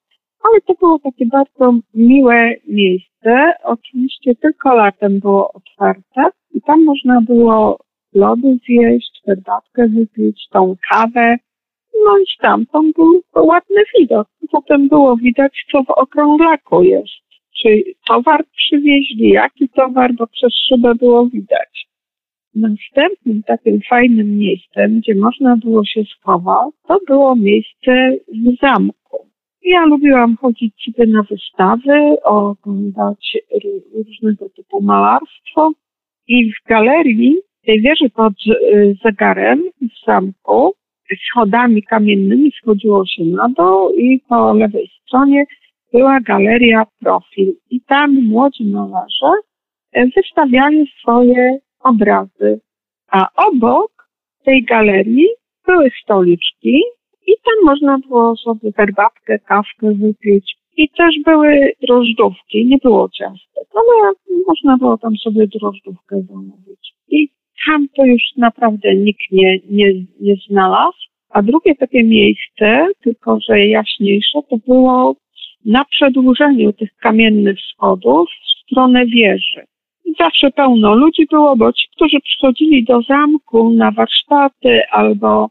Ale 0.44 0.62
to 0.62 0.74
było 0.74 1.00
takie 1.00 1.26
bardzo 1.26 1.74
miłe 1.94 2.54
miejsce. 2.68 3.54
Oczywiście 3.64 4.36
tylko 4.36 4.76
latem 4.76 5.20
było 5.20 5.54
otwarte 5.54 6.22
i 6.54 6.62
tam 6.62 6.84
można 6.84 7.22
było 7.22 7.80
lody 8.14 8.58
zjeść, 8.66 9.22
herbatkę 9.26 9.88
wypić, 9.88 10.48
tą 10.52 10.76
kawę. 10.90 11.38
No 12.06 12.18
i 12.18 12.26
stamtąd 12.38 12.96
był 12.96 13.22
ładny 13.36 13.84
widok. 14.00 14.28
Potem 14.52 14.88
było 14.88 15.18
widać, 15.18 15.66
co 15.72 15.84
w 15.84 15.90
okrąglaku 15.90 16.84
jest 16.84 17.29
czy 17.62 17.84
towar 18.08 18.46
przywieźli, 18.56 19.30
jaki 19.30 19.70
towar, 19.70 20.14
bo 20.14 20.28
przez 20.28 20.54
szybę 20.70 20.96
było 20.96 21.28
widać. 21.28 21.88
Następnym 22.56 23.44
takim 23.44 23.80
fajnym 23.90 24.38
miejscem, 24.38 25.00
gdzie 25.00 25.16
można 25.16 25.58
było 25.58 25.86
się 25.86 26.04
schować, 26.04 26.74
to 26.88 27.00
było 27.08 27.36
miejsce 27.36 28.18
w 28.28 28.62
zamku. 28.62 29.18
Ja 29.64 29.86
lubiłam 29.86 30.38
chodzić 30.38 30.74
sobie 30.86 31.12
na 31.12 31.24
wystawy, 31.24 32.24
oglądać 32.24 33.38
różnego 33.94 34.50
typu 34.50 34.82
malarstwo 34.82 35.72
i 36.28 36.52
w 36.52 36.68
galerii 36.68 37.38
tej 37.66 37.82
wieży 37.82 38.10
pod 38.10 38.34
y, 38.48 38.96
zegarem 39.06 39.64
w 39.82 40.06
zamku 40.06 40.74
schodami 41.30 41.84
kamiennymi 41.84 42.52
schodziło 42.62 43.06
się 43.06 43.24
na 43.24 43.50
dół 43.50 43.94
i 43.98 44.22
po 44.30 44.54
lewej 44.54 44.90
stronie 45.02 45.46
była 45.94 46.20
galeria 46.20 46.86
Profil 47.00 47.54
i 47.70 47.82
tam 47.82 48.24
młodzi 48.24 48.66
malarze 48.66 49.32
e, 49.94 50.08
wystawiali 50.08 50.92
swoje 51.02 51.60
obrazy. 51.80 52.60
A 53.12 53.28
obok 53.36 54.10
tej 54.44 54.64
galerii 54.64 55.28
były 55.68 55.90
stoliczki 56.04 56.82
i 57.28 57.34
tam 57.46 57.66
można 57.66 58.00
było 58.08 58.36
sobie 58.36 58.72
herbatkę, 58.72 59.40
kawkę 59.40 59.92
wypić. 59.94 60.56
I 60.78 60.90
też 60.90 61.16
były 61.26 61.74
drożdżówki, 61.82 62.66
nie 62.66 62.78
było 62.78 63.10
ciastek, 63.10 63.68
ale 63.76 64.14
można 64.48 64.78
było 64.78 64.98
tam 64.98 65.18
sobie 65.18 65.48
drożdżówkę 65.48 66.22
zamówić. 66.22 66.94
I 67.10 67.30
tam 67.66 67.88
to 67.96 68.06
już 68.06 68.22
naprawdę 68.38 68.96
nikt 68.96 69.32
nie, 69.32 69.60
nie, 69.70 69.94
nie 70.22 70.36
znalazł. 70.50 70.98
A 71.30 71.42
drugie 71.42 71.76
takie 71.76 72.04
miejsce, 72.04 72.88
tylko 73.04 73.40
że 73.50 73.66
jaśniejsze, 73.66 74.40
to 74.50 74.58
było 74.68 75.16
na 75.66 75.86
przedłużeniu 75.86 76.74
tych 76.74 76.96
kamiennych 76.98 77.58
schodów 77.74 78.30
w 78.30 78.72
stronę 78.72 79.06
wieży. 79.06 79.66
Zawsze 80.20 80.52
pełno 80.52 80.96
ludzi 80.96 81.26
było, 81.32 81.56
bo 81.56 81.74
ci, 81.74 81.88
którzy 81.96 82.20
przychodzili 82.20 82.84
do 82.84 83.02
zamku 83.02 83.70
na 83.70 83.92
warsztaty 83.92 84.82
albo 84.92 85.50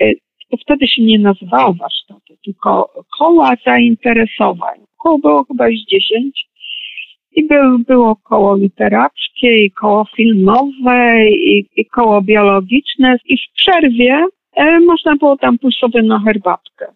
e, 0.00 0.12
to 0.50 0.56
wtedy 0.56 0.88
się 0.88 1.02
nie 1.02 1.18
nazywało 1.18 1.72
warsztaty, 1.72 2.36
tylko 2.44 2.90
koła 3.18 3.54
zainteresowań. 3.66 4.78
Koło 4.98 5.18
było 5.18 5.44
chyba 5.44 5.68
z 5.68 5.90
dziesięć 5.90 6.46
i 7.32 7.46
był, 7.46 7.78
było 7.78 8.16
koło 8.16 8.56
literackie, 8.56 9.64
i 9.64 9.70
koło 9.70 10.06
filmowe, 10.16 11.28
i, 11.30 11.66
i 11.76 11.86
koło 11.86 12.22
biologiczne. 12.22 13.16
I 13.24 13.36
w 13.36 13.52
przerwie 13.54 14.26
e, 14.56 14.80
można 14.80 15.16
było 15.16 15.36
tam 15.36 15.58
pójść 15.58 15.78
sobie 15.78 16.02
na 16.02 16.20
herbatkę. 16.20 16.86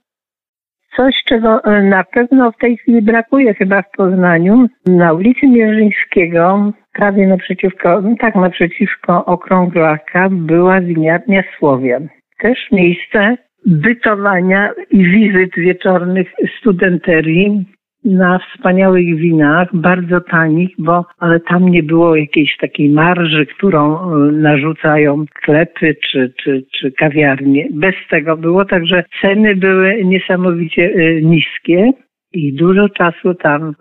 Coś, 0.96 1.14
czego 1.24 1.64
e, 1.64 1.82
na 1.82 2.04
pewno 2.04 2.52
w 2.52 2.56
tej 2.56 2.76
chwili 2.76 3.02
brakuje 3.02 3.54
chyba 3.54 3.82
w 3.82 3.90
Poznaniu. 3.90 4.66
Na 4.86 5.12
ulicy 5.12 5.46
Mierzyńskiego, 5.46 6.72
prawie 6.92 7.26
naprzeciwko, 7.26 8.00
no 8.00 8.14
tak 8.20 8.34
naprzeciwko 8.34 9.24
Okrąglaka, 9.24 10.28
była 10.30 10.80
winiarnia 10.80 11.42
Słowian. 11.58 12.08
Też 12.38 12.58
miejsce 12.72 13.36
bytowania 13.66 14.70
i 14.90 15.04
wizyt 15.04 15.50
wieczornych 15.56 16.28
studenterii 16.60 17.66
na 18.06 18.38
wspaniałych 18.38 19.16
winach, 19.16 19.68
bardzo 19.72 20.20
tanich, 20.20 20.70
bo 20.78 21.04
ale 21.18 21.40
tam 21.40 21.68
nie 21.68 21.82
było 21.82 22.16
jakiejś 22.16 22.56
takiej 22.56 22.90
marży, 22.90 23.46
którą 23.46 23.98
e, 23.98 24.32
narzucają 24.32 25.24
sklepy 25.26 25.96
czy, 26.10 26.32
czy, 26.42 26.64
czy 26.74 26.92
kawiarnie. 26.92 27.68
Bez 27.70 27.94
tego 28.10 28.36
było, 28.36 28.64
także 28.64 29.04
ceny 29.22 29.56
były 29.56 30.04
niesamowicie 30.04 30.82
e, 30.94 31.22
niskie. 31.22 31.92
I 32.32 32.52
dużo 32.52 32.88
czasu 32.88 33.34
tam 33.34 33.74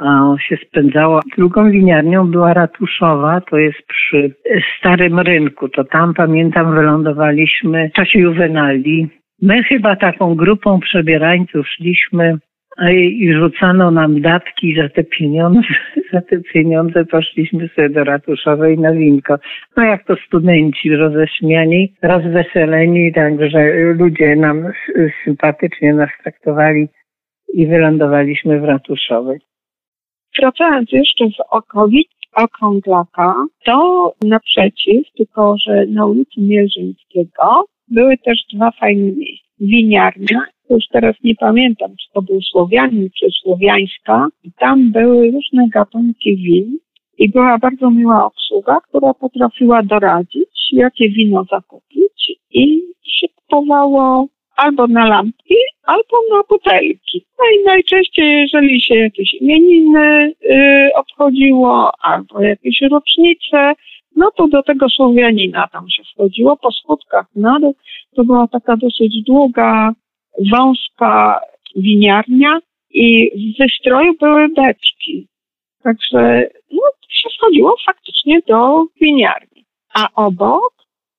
się 0.50 0.58
spędzało. 0.68 1.20
Drugą 1.38 1.72
winiarnią 1.72 2.32
była 2.32 2.54
ratuszowa, 2.54 3.42
to 3.42 3.58
jest 3.58 3.88
przy 3.88 4.36
Starym 4.78 5.20
Rynku. 5.20 5.70
To 5.70 5.84
tam 5.84 6.14
pamiętam 6.14 6.76
wylądowaliśmy 6.76 7.90
w 7.90 7.94
czasie 7.94 8.20
juwenali. 8.20 9.08
My 9.42 9.64
chyba 9.64 9.96
taką 9.96 10.36
grupą 10.36 10.80
przebierańców 10.80 11.68
szliśmy 11.68 12.38
i 12.92 13.34
rzucano 13.34 13.92
nam 13.92 14.22
datki 14.22 14.76
za 14.76 14.90
te 14.90 15.04
pieniądze. 15.04 15.62
Za 16.14 16.22
te 16.22 16.40
pieniądze 16.54 17.06
poszliśmy 17.06 17.70
sobie 17.76 17.90
do 17.90 18.04
ratuszowej 18.04 18.78
na 18.78 18.94
winko. 18.94 19.36
No 19.78 19.84
jak 19.84 20.06
to 20.06 20.16
studenci 20.28 20.96
roześmiani, 20.96 21.94
rozweseleni, 22.02 23.14
także 23.14 23.74
ludzie 23.74 24.36
nam 24.36 24.72
sympatycznie 25.24 25.94
nas 25.94 26.10
traktowali 26.24 26.88
i 27.54 27.68
wylądowaliśmy 27.68 28.60
w 28.60 28.64
ratuszowej. 28.64 29.40
Wracając 30.40 30.92
jeszcze 30.92 31.26
z 31.26 31.38
okolic 31.52 32.08
Okrąglaka, 32.36 33.46
to 33.66 34.14
naprzeciw, 34.26 35.12
tylko 35.18 35.56
że 35.68 35.86
na 35.86 36.06
ulicy 36.06 36.42
Mierzyńskiego 36.42 37.66
były 37.88 38.18
też 38.18 38.38
dwa 38.54 38.72
fajne 38.72 39.12
miejsca. 39.12 39.45
Winiarnia 39.60 40.46
już 40.70 40.88
teraz 40.92 41.16
nie 41.24 41.36
pamiętam, 41.36 41.90
czy 41.90 42.14
to 42.14 42.22
był 42.22 42.42
Słowianin, 42.42 43.10
czy 43.20 43.28
Słowiańska. 43.42 44.28
I 44.44 44.52
tam 44.60 44.92
były 44.92 45.32
różne 45.32 45.70
gatunki 45.70 46.36
win 46.36 46.78
i 47.18 47.30
była 47.30 47.58
bardzo 47.58 47.92
miła 47.92 48.26
obsługa, 48.26 48.78
która 48.90 49.14
potrafiła 49.14 49.84
doradzić, 49.84 50.70
jakie 50.72 51.10
wino 51.10 51.46
zakupić 51.52 52.32
i 52.52 52.82
się 53.04 53.28
kupowało 53.28 54.28
albo 54.56 54.88
na 54.88 55.08
lampki, 55.08 55.56
albo 55.84 56.18
na 56.32 56.42
butelki. 56.50 57.26
No 57.40 57.46
i 57.60 57.66
najczęściej, 57.66 58.42
jeżeli 58.42 58.82
się 58.82 58.96
jakieś 58.96 59.34
imieniny 59.34 60.34
yy, 60.42 60.90
obchodziło, 60.96 61.92
albo 62.02 62.42
jakieś 62.42 62.82
rocznice, 62.82 63.74
no 64.16 64.32
to 64.32 64.48
do 64.48 64.64
tego 64.64 64.90
Słowianina 64.90 65.68
tam 65.68 65.90
się 65.90 66.04
wchodziło 66.04 66.58
po 66.58 66.72
skutkach 66.72 67.26
na 67.36 67.60
dół. 67.60 67.76
To 68.16 68.24
była 68.24 68.48
taka 68.48 68.78
dosyć 68.78 69.24
długa 69.28 69.94
wąska 70.52 71.42
winiarnia 71.76 72.60
i 72.90 73.32
w 73.36 73.58
wystroju 73.60 74.14
były 74.20 74.50
beczki. 74.50 75.28
Także 75.84 76.50
no, 76.72 76.82
się 77.10 77.30
schodziło 77.30 77.76
faktycznie 77.86 78.40
do 78.48 78.86
winiarni. 79.02 79.66
A 79.94 80.08
obok 80.16 80.74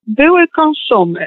były 0.06 0.48
konsumy. 0.48 1.26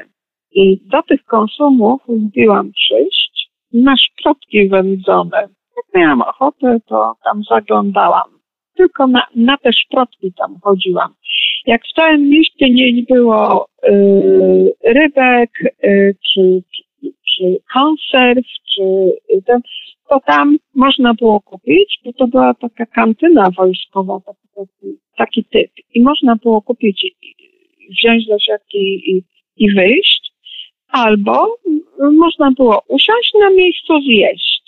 I 0.51 0.79
do 0.85 1.03
tych 1.03 1.25
konsumów 1.25 2.01
lubiłam 2.07 2.71
przyjść 2.71 3.49
na 3.73 3.97
szprotki 3.97 4.69
wędzone. 4.69 5.41
Jak 5.77 5.95
miałam 5.95 6.21
ochotę, 6.21 6.77
to 6.88 7.15
tam 7.23 7.43
zaglądałam. 7.43 8.29
Tylko 8.77 9.07
na, 9.07 9.27
na 9.35 9.57
te 9.57 9.73
szprotki 9.73 10.33
tam 10.33 10.59
chodziłam. 10.63 11.13
Jak 11.66 11.82
w 11.84 11.94
całym 11.94 12.30
mieście 12.30 12.70
nie 12.70 13.04
było 13.10 13.68
y, 13.88 14.74
rybek 14.84 15.50
y, 15.84 16.16
czy, 16.34 16.63
czy 16.75 16.84
czy 17.39 17.60
konserw, 17.74 18.46
czy 18.75 18.84
ten, 19.46 19.62
to 20.10 20.20
tam 20.20 20.58
można 20.75 21.13
było 21.13 21.42
kupić, 21.42 22.00
bo 22.06 22.13
to 22.13 22.28
była 22.28 22.54
taka 22.54 22.86
kantyna 22.86 23.50
wojskowa, 23.58 24.20
taki, 24.56 24.98
taki 25.18 25.44
typ. 25.44 25.72
I 25.94 26.01
można 26.01 26.36
było 26.36 26.62
kupić, 26.62 27.06
wziąć 27.89 28.25
do 28.25 28.39
siatki 28.39 28.78
i, 29.12 29.24
i 29.58 29.74
wyjść, 29.74 30.32
albo 30.88 31.58
można 32.12 32.51
było 32.51 32.84
usiąść 32.88 33.34
na 33.39 33.50
miejscu 33.50 34.01
zjeść. 34.01 34.59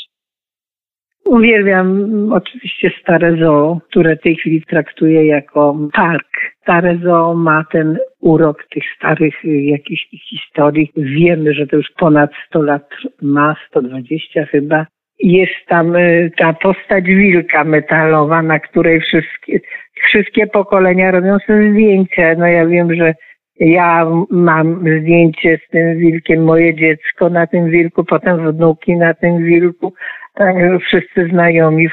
Uwielbiam 1.25 2.29
oczywiście 2.33 2.91
Stare 3.01 3.37
Zoo, 3.37 3.79
które 3.89 4.15
w 4.15 4.21
tej 4.21 4.35
chwili 4.35 4.61
traktuję 4.61 5.25
jako 5.25 5.77
park. 5.93 6.27
Stare 6.61 6.97
Zoo 6.97 7.33
ma 7.33 7.65
ten 7.71 7.97
urok 8.19 8.63
tych 8.71 8.83
starych 8.97 9.45
y, 9.45 9.61
jakichś 9.61 10.07
historii. 10.29 10.91
Wiemy, 10.97 11.53
że 11.53 11.67
to 11.67 11.75
już 11.75 11.91
ponad 11.97 12.31
100 12.47 12.61
lat 12.61 12.89
ma, 13.21 13.55
120 13.67 14.45
chyba. 14.45 14.85
Jest 15.19 15.67
tam 15.67 15.95
y, 15.95 16.31
ta 16.37 16.53
postać 16.53 17.05
wilka 17.05 17.63
metalowa, 17.63 18.41
na 18.41 18.59
której 18.59 19.01
wszystkie, 19.01 19.59
wszystkie 20.03 20.47
pokolenia 20.47 21.11
robią 21.11 21.39
sobie 21.39 21.71
zdjęcia. 21.71 22.35
No 22.37 22.47
ja 22.47 22.65
wiem, 22.65 22.95
że 22.95 23.13
ja 23.59 24.05
mam 24.29 24.79
zdjęcie 25.01 25.59
z 25.67 25.71
tym 25.71 25.97
wilkiem, 25.97 26.43
moje 26.43 26.75
dziecko 26.75 27.29
na 27.29 27.47
tym 27.47 27.69
wilku, 27.69 28.03
potem 28.03 28.51
wnuki 28.51 28.95
na 28.95 29.13
tym 29.13 29.43
wilku. 29.45 29.93
Tak, 30.33 30.55
wszyscy 30.87 31.27
znajomi 31.31 31.87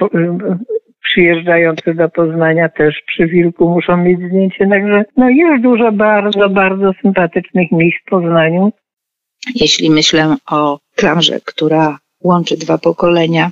przyjeżdżający 1.03 1.95
do 1.95 2.09
Poznania 2.09 2.69
też 2.69 3.03
przy 3.07 3.27
Wilku 3.27 3.69
muszą 3.69 3.97
mieć 3.97 4.19
zdjęcie. 4.19 4.69
Także 4.69 5.05
no 5.17 5.29
jest 5.29 5.63
dużo 5.63 5.93
bardzo, 5.93 6.49
bardzo 6.49 6.93
sympatycznych 7.03 7.73
miejsc 7.73 7.99
w 8.07 8.11
Poznaniu. 8.11 8.73
Jeśli 9.55 9.91
myślę 9.91 10.37
o 10.51 10.79
klamrze, 10.95 11.39
która 11.45 11.99
łączy 12.21 12.57
dwa 12.57 12.79
pokolenia 12.79 13.51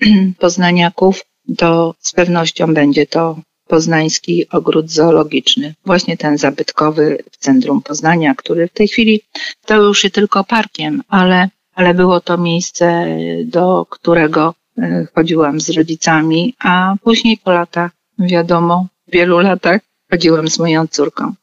poznaniaków, 0.40 1.20
to 1.58 1.94
z 1.98 2.12
pewnością 2.12 2.74
będzie 2.74 3.06
to 3.06 3.36
poznański 3.68 4.46
ogród 4.50 4.90
zoologiczny. 4.90 5.74
Właśnie 5.86 6.16
ten 6.16 6.38
zabytkowy 6.38 7.18
w 7.30 7.36
centrum 7.36 7.82
Poznania, 7.82 8.34
który 8.34 8.68
w 8.68 8.72
tej 8.72 8.88
chwili 8.88 9.20
stał 9.64 9.82
już 9.82 9.98
się 9.98 10.10
tylko 10.10 10.44
parkiem, 10.44 11.02
ale 11.08 11.48
ale 11.78 11.94
było 11.94 12.20
to 12.20 12.38
miejsce, 12.38 13.06
do 13.44 13.86
którego 13.90 14.54
e, 14.78 15.06
chodziłam 15.14 15.60
z 15.60 15.70
rodzicami, 15.70 16.54
a 16.58 16.94
później 17.02 17.36
po 17.44 17.52
latach, 17.52 17.90
wiadomo, 18.18 18.86
wielu 19.12 19.38
latach 19.38 19.80
chodziłam 20.10 20.48
z 20.48 20.58
moją 20.58 20.86
córką. 20.86 21.34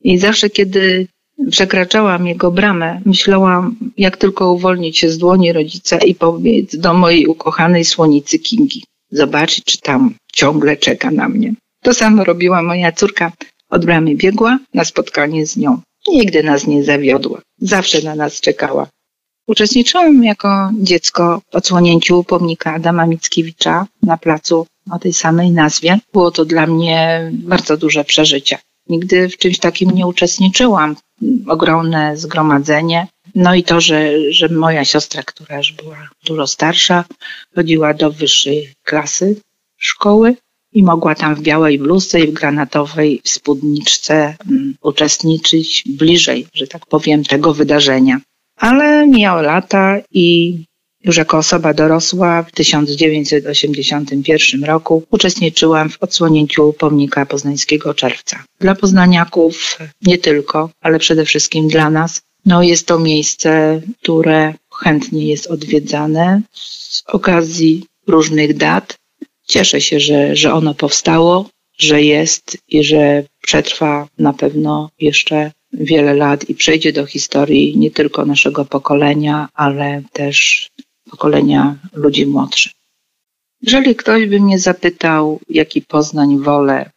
I 0.00 0.18
zawsze, 0.18 0.50
kiedy 0.50 1.06
przekraczałam 1.50 2.26
jego 2.26 2.50
bramę, 2.50 3.00
myślałam, 3.06 3.76
jak 3.96 4.16
tylko 4.16 4.52
uwolnić 4.52 4.98
się 4.98 5.08
z 5.10 5.18
dłoni 5.18 5.52
rodzica 5.52 5.98
i 5.98 6.14
pobiec 6.14 6.76
do 6.76 6.94
mojej 6.94 7.26
ukochanej 7.26 7.84
słonicy 7.84 8.38
Kingi. 8.38 8.84
Zobaczyć, 9.10 9.64
czy 9.64 9.78
tam 9.80 10.14
ciągle 10.32 10.76
czeka 10.76 11.10
na 11.10 11.28
mnie. 11.28 11.54
To 11.82 11.94
samo 11.94 12.24
robiła 12.24 12.62
moja 12.62 12.92
córka. 12.92 13.32
Od 13.70 13.84
bramy 13.84 14.14
biegła 14.14 14.58
na 14.74 14.84
spotkanie 14.84 15.46
z 15.46 15.56
nią. 15.56 15.80
Nigdy 16.08 16.42
nas 16.42 16.66
nie 16.66 16.84
zawiodła. 16.84 17.40
Zawsze 17.58 18.02
na 18.02 18.14
nas 18.14 18.40
czekała. 18.40 18.86
Uczestniczyłam 19.50 20.24
jako 20.24 20.70
dziecko 20.80 21.42
w 21.52 21.54
odsłonięciu 21.54 22.24
pomnika 22.24 22.74
Adama 22.74 23.06
Mickiewicza 23.06 23.86
na 24.02 24.16
placu 24.16 24.66
o 24.90 24.98
tej 24.98 25.12
samej 25.12 25.50
nazwie. 25.50 25.98
Było 26.12 26.30
to 26.30 26.44
dla 26.44 26.66
mnie 26.66 27.30
bardzo 27.32 27.76
duże 27.76 28.04
przeżycie. 28.04 28.58
Nigdy 28.88 29.28
w 29.28 29.36
czymś 29.36 29.58
takim 29.58 29.90
nie 29.90 30.06
uczestniczyłam. 30.06 30.96
Ogromne 31.48 32.16
zgromadzenie. 32.16 33.06
No 33.34 33.54
i 33.54 33.62
to, 33.62 33.80
że, 33.80 34.10
że 34.32 34.48
moja 34.48 34.84
siostra, 34.84 35.22
która 35.22 35.56
już 35.56 35.72
była 35.72 36.08
dużo 36.26 36.46
starsza, 36.46 37.04
chodziła 37.54 37.94
do 37.94 38.10
wyższej 38.10 38.72
klasy 38.82 39.40
szkoły 39.78 40.36
i 40.72 40.82
mogła 40.82 41.14
tam 41.14 41.34
w 41.34 41.42
białej 41.42 41.78
bluzce 41.78 42.20
i 42.20 42.26
w 42.26 42.32
granatowej 42.32 43.20
spódniczce 43.24 44.36
um, 44.50 44.74
uczestniczyć 44.82 45.84
bliżej, 45.86 46.46
że 46.54 46.66
tak 46.66 46.86
powiem, 46.86 47.24
tego 47.24 47.54
wydarzenia. 47.54 48.20
Ale 48.60 49.06
mijały 49.06 49.42
lata 49.42 49.96
i 50.10 50.56
już 51.04 51.16
jako 51.16 51.38
osoba 51.38 51.74
dorosła 51.74 52.42
w 52.42 52.52
1981 52.52 54.64
roku 54.64 55.02
uczestniczyłam 55.10 55.90
w 55.90 56.02
odsłonięciu 56.02 56.72
pomnika 56.72 57.26
poznańskiego 57.26 57.94
czerwca. 57.94 58.44
Dla 58.60 58.74
poznaniaków 58.74 59.78
nie 60.02 60.18
tylko, 60.18 60.70
ale 60.80 60.98
przede 60.98 61.24
wszystkim 61.24 61.68
dla 61.68 61.90
nas, 61.90 62.20
no 62.46 62.62
jest 62.62 62.86
to 62.86 62.98
miejsce, 62.98 63.80
które 64.02 64.54
chętnie 64.80 65.26
jest 65.26 65.46
odwiedzane 65.46 66.42
z 66.52 67.02
okazji 67.06 67.86
różnych 68.06 68.56
dat. 68.56 68.96
Cieszę 69.48 69.80
się, 69.80 70.00
że, 70.00 70.36
że 70.36 70.54
ono 70.54 70.74
powstało, 70.74 71.48
że 71.78 72.02
jest 72.02 72.58
i 72.68 72.84
że 72.84 73.24
przetrwa 73.42 74.08
na 74.18 74.32
pewno 74.32 74.90
jeszcze 75.00 75.52
wiele 75.72 76.14
lat 76.14 76.48
i 76.48 76.54
przejdzie 76.54 76.92
do 76.92 77.06
historii 77.06 77.78
nie 77.78 77.90
tylko 77.90 78.24
naszego 78.24 78.64
pokolenia, 78.64 79.48
ale 79.54 80.02
też 80.12 80.68
pokolenia 81.10 81.76
ludzi 81.92 82.26
młodszych. 82.26 82.72
Jeżeli 83.62 83.96
ktoś 83.96 84.26
by 84.26 84.40
mnie 84.40 84.58
zapytał, 84.58 85.40
jaki 85.48 85.82
Poznań 85.82 86.38
wolę, 86.38 86.90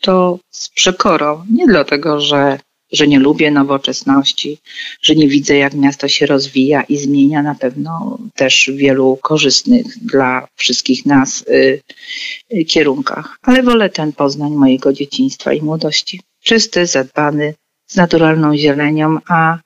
to 0.00 0.38
z 0.50 0.68
przekorą. 0.68 1.44
Nie 1.50 1.66
dlatego, 1.66 2.20
że, 2.20 2.58
że 2.92 3.08
nie 3.08 3.18
lubię 3.18 3.50
nowoczesności, 3.50 4.58
że 5.02 5.14
nie 5.14 5.28
widzę, 5.28 5.56
jak 5.56 5.74
miasto 5.74 6.08
się 6.08 6.26
rozwija 6.26 6.82
i 6.82 6.96
zmienia 6.96 7.42
na 7.42 7.54
pewno 7.54 8.18
też 8.34 8.70
w 8.72 8.76
wielu 8.76 9.18
korzystnych 9.22 9.86
dla 10.02 10.48
wszystkich 10.54 11.06
nas 11.06 11.44
y, 11.48 11.82
y, 12.54 12.64
kierunkach, 12.64 13.38
ale 13.42 13.62
wolę 13.62 13.90
ten 13.90 14.12
Poznań 14.12 14.52
mojego 14.52 14.92
dzieciństwa 14.92 15.52
i 15.52 15.62
młodości. 15.62 16.20
Czysty, 16.42 16.86
zadbany, 16.86 17.54
z 17.86 17.96
naturalną 17.96 18.56
zielenią, 18.56 19.18
a 19.28 19.58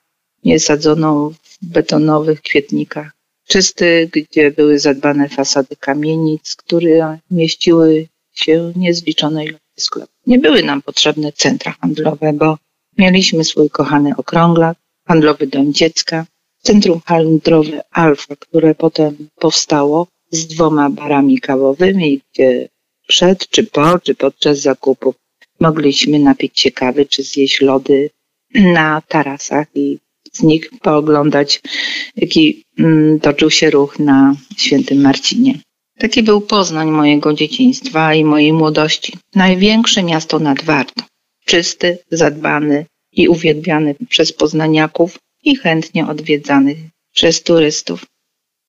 nie 0.45 0.61
sadzoną 0.61 1.31
w 1.31 1.67
betonowych 1.67 2.43
kwietnikach. 2.43 3.11
Czysty, 3.49 4.11
gdzie 4.13 4.51
były 4.51 4.79
zadbane 4.79 5.29
fasady 5.29 5.77
kamienic, 5.77 6.57
które 6.57 7.19
mieściły 7.31 8.07
się 8.35 8.73
niezliczone 8.77 9.45
ilości 9.45 9.81
sklepów. 9.81 10.15
Nie 10.27 10.39
były 10.39 10.63
nam 10.63 10.83
potrzebne 10.83 11.33
centra 11.33 11.75
handlowe, 11.81 12.33
bo 12.33 12.59
mieliśmy 12.99 13.45
swój 13.45 13.71
kochany 13.71 14.17
okrąglat, 14.17 14.79
handlowy 15.07 15.47
dom 15.47 15.73
dziecka, 15.73 16.27
centrum 16.63 17.01
handlowe 17.07 17.81
Alfa, 17.91 18.37
które 18.37 18.75
potem 18.75 19.29
powstało 19.39 20.07
z 20.31 20.47
dwoma 20.47 20.91
barami 20.91 21.41
kawowymi, 21.41 22.21
gdzie 22.33 22.69
przed, 23.07 23.49
czy 23.49 23.65
po, 23.65 23.99
czy 23.99 24.15
podczas 24.15 24.61
zakupów 24.61 25.15
mogliśmy 25.61 26.19
napić 26.19 26.61
się 26.61 26.71
kawy 26.71 27.07
czy 27.07 27.23
zjeść 27.23 27.61
lody 27.61 28.11
na 28.55 29.03
tarasach 29.09 29.67
i 29.75 29.99
z 30.33 30.43
nich 30.43 30.71
pooglądać, 30.83 31.61
jaki 32.17 32.65
mm, 32.79 33.21
toczył 33.21 33.51
się 33.51 33.71
ruch 33.71 33.99
na 33.99 34.37
Świętym 34.57 35.01
Marcinie. 35.01 35.59
Taki 35.99 36.23
był 36.23 36.41
Poznań 36.41 36.91
mojego 36.91 37.35
dzieciństwa 37.35 38.15
i 38.15 38.25
mojej 38.25 38.53
młodości. 38.53 39.19
Największe 39.35 40.03
miasto 40.03 40.39
nad 40.39 40.63
Wartą. 40.63 41.03
Czysty, 41.45 41.99
zadbany 42.11 42.87
i 43.13 43.29
uwielbiany 43.29 43.95
przez 44.09 44.33
poznaniaków 44.33 45.19
i 45.43 45.57
chętnie 45.57 46.07
odwiedzany 46.07 46.77
przez 47.13 47.43
turystów. 47.43 48.07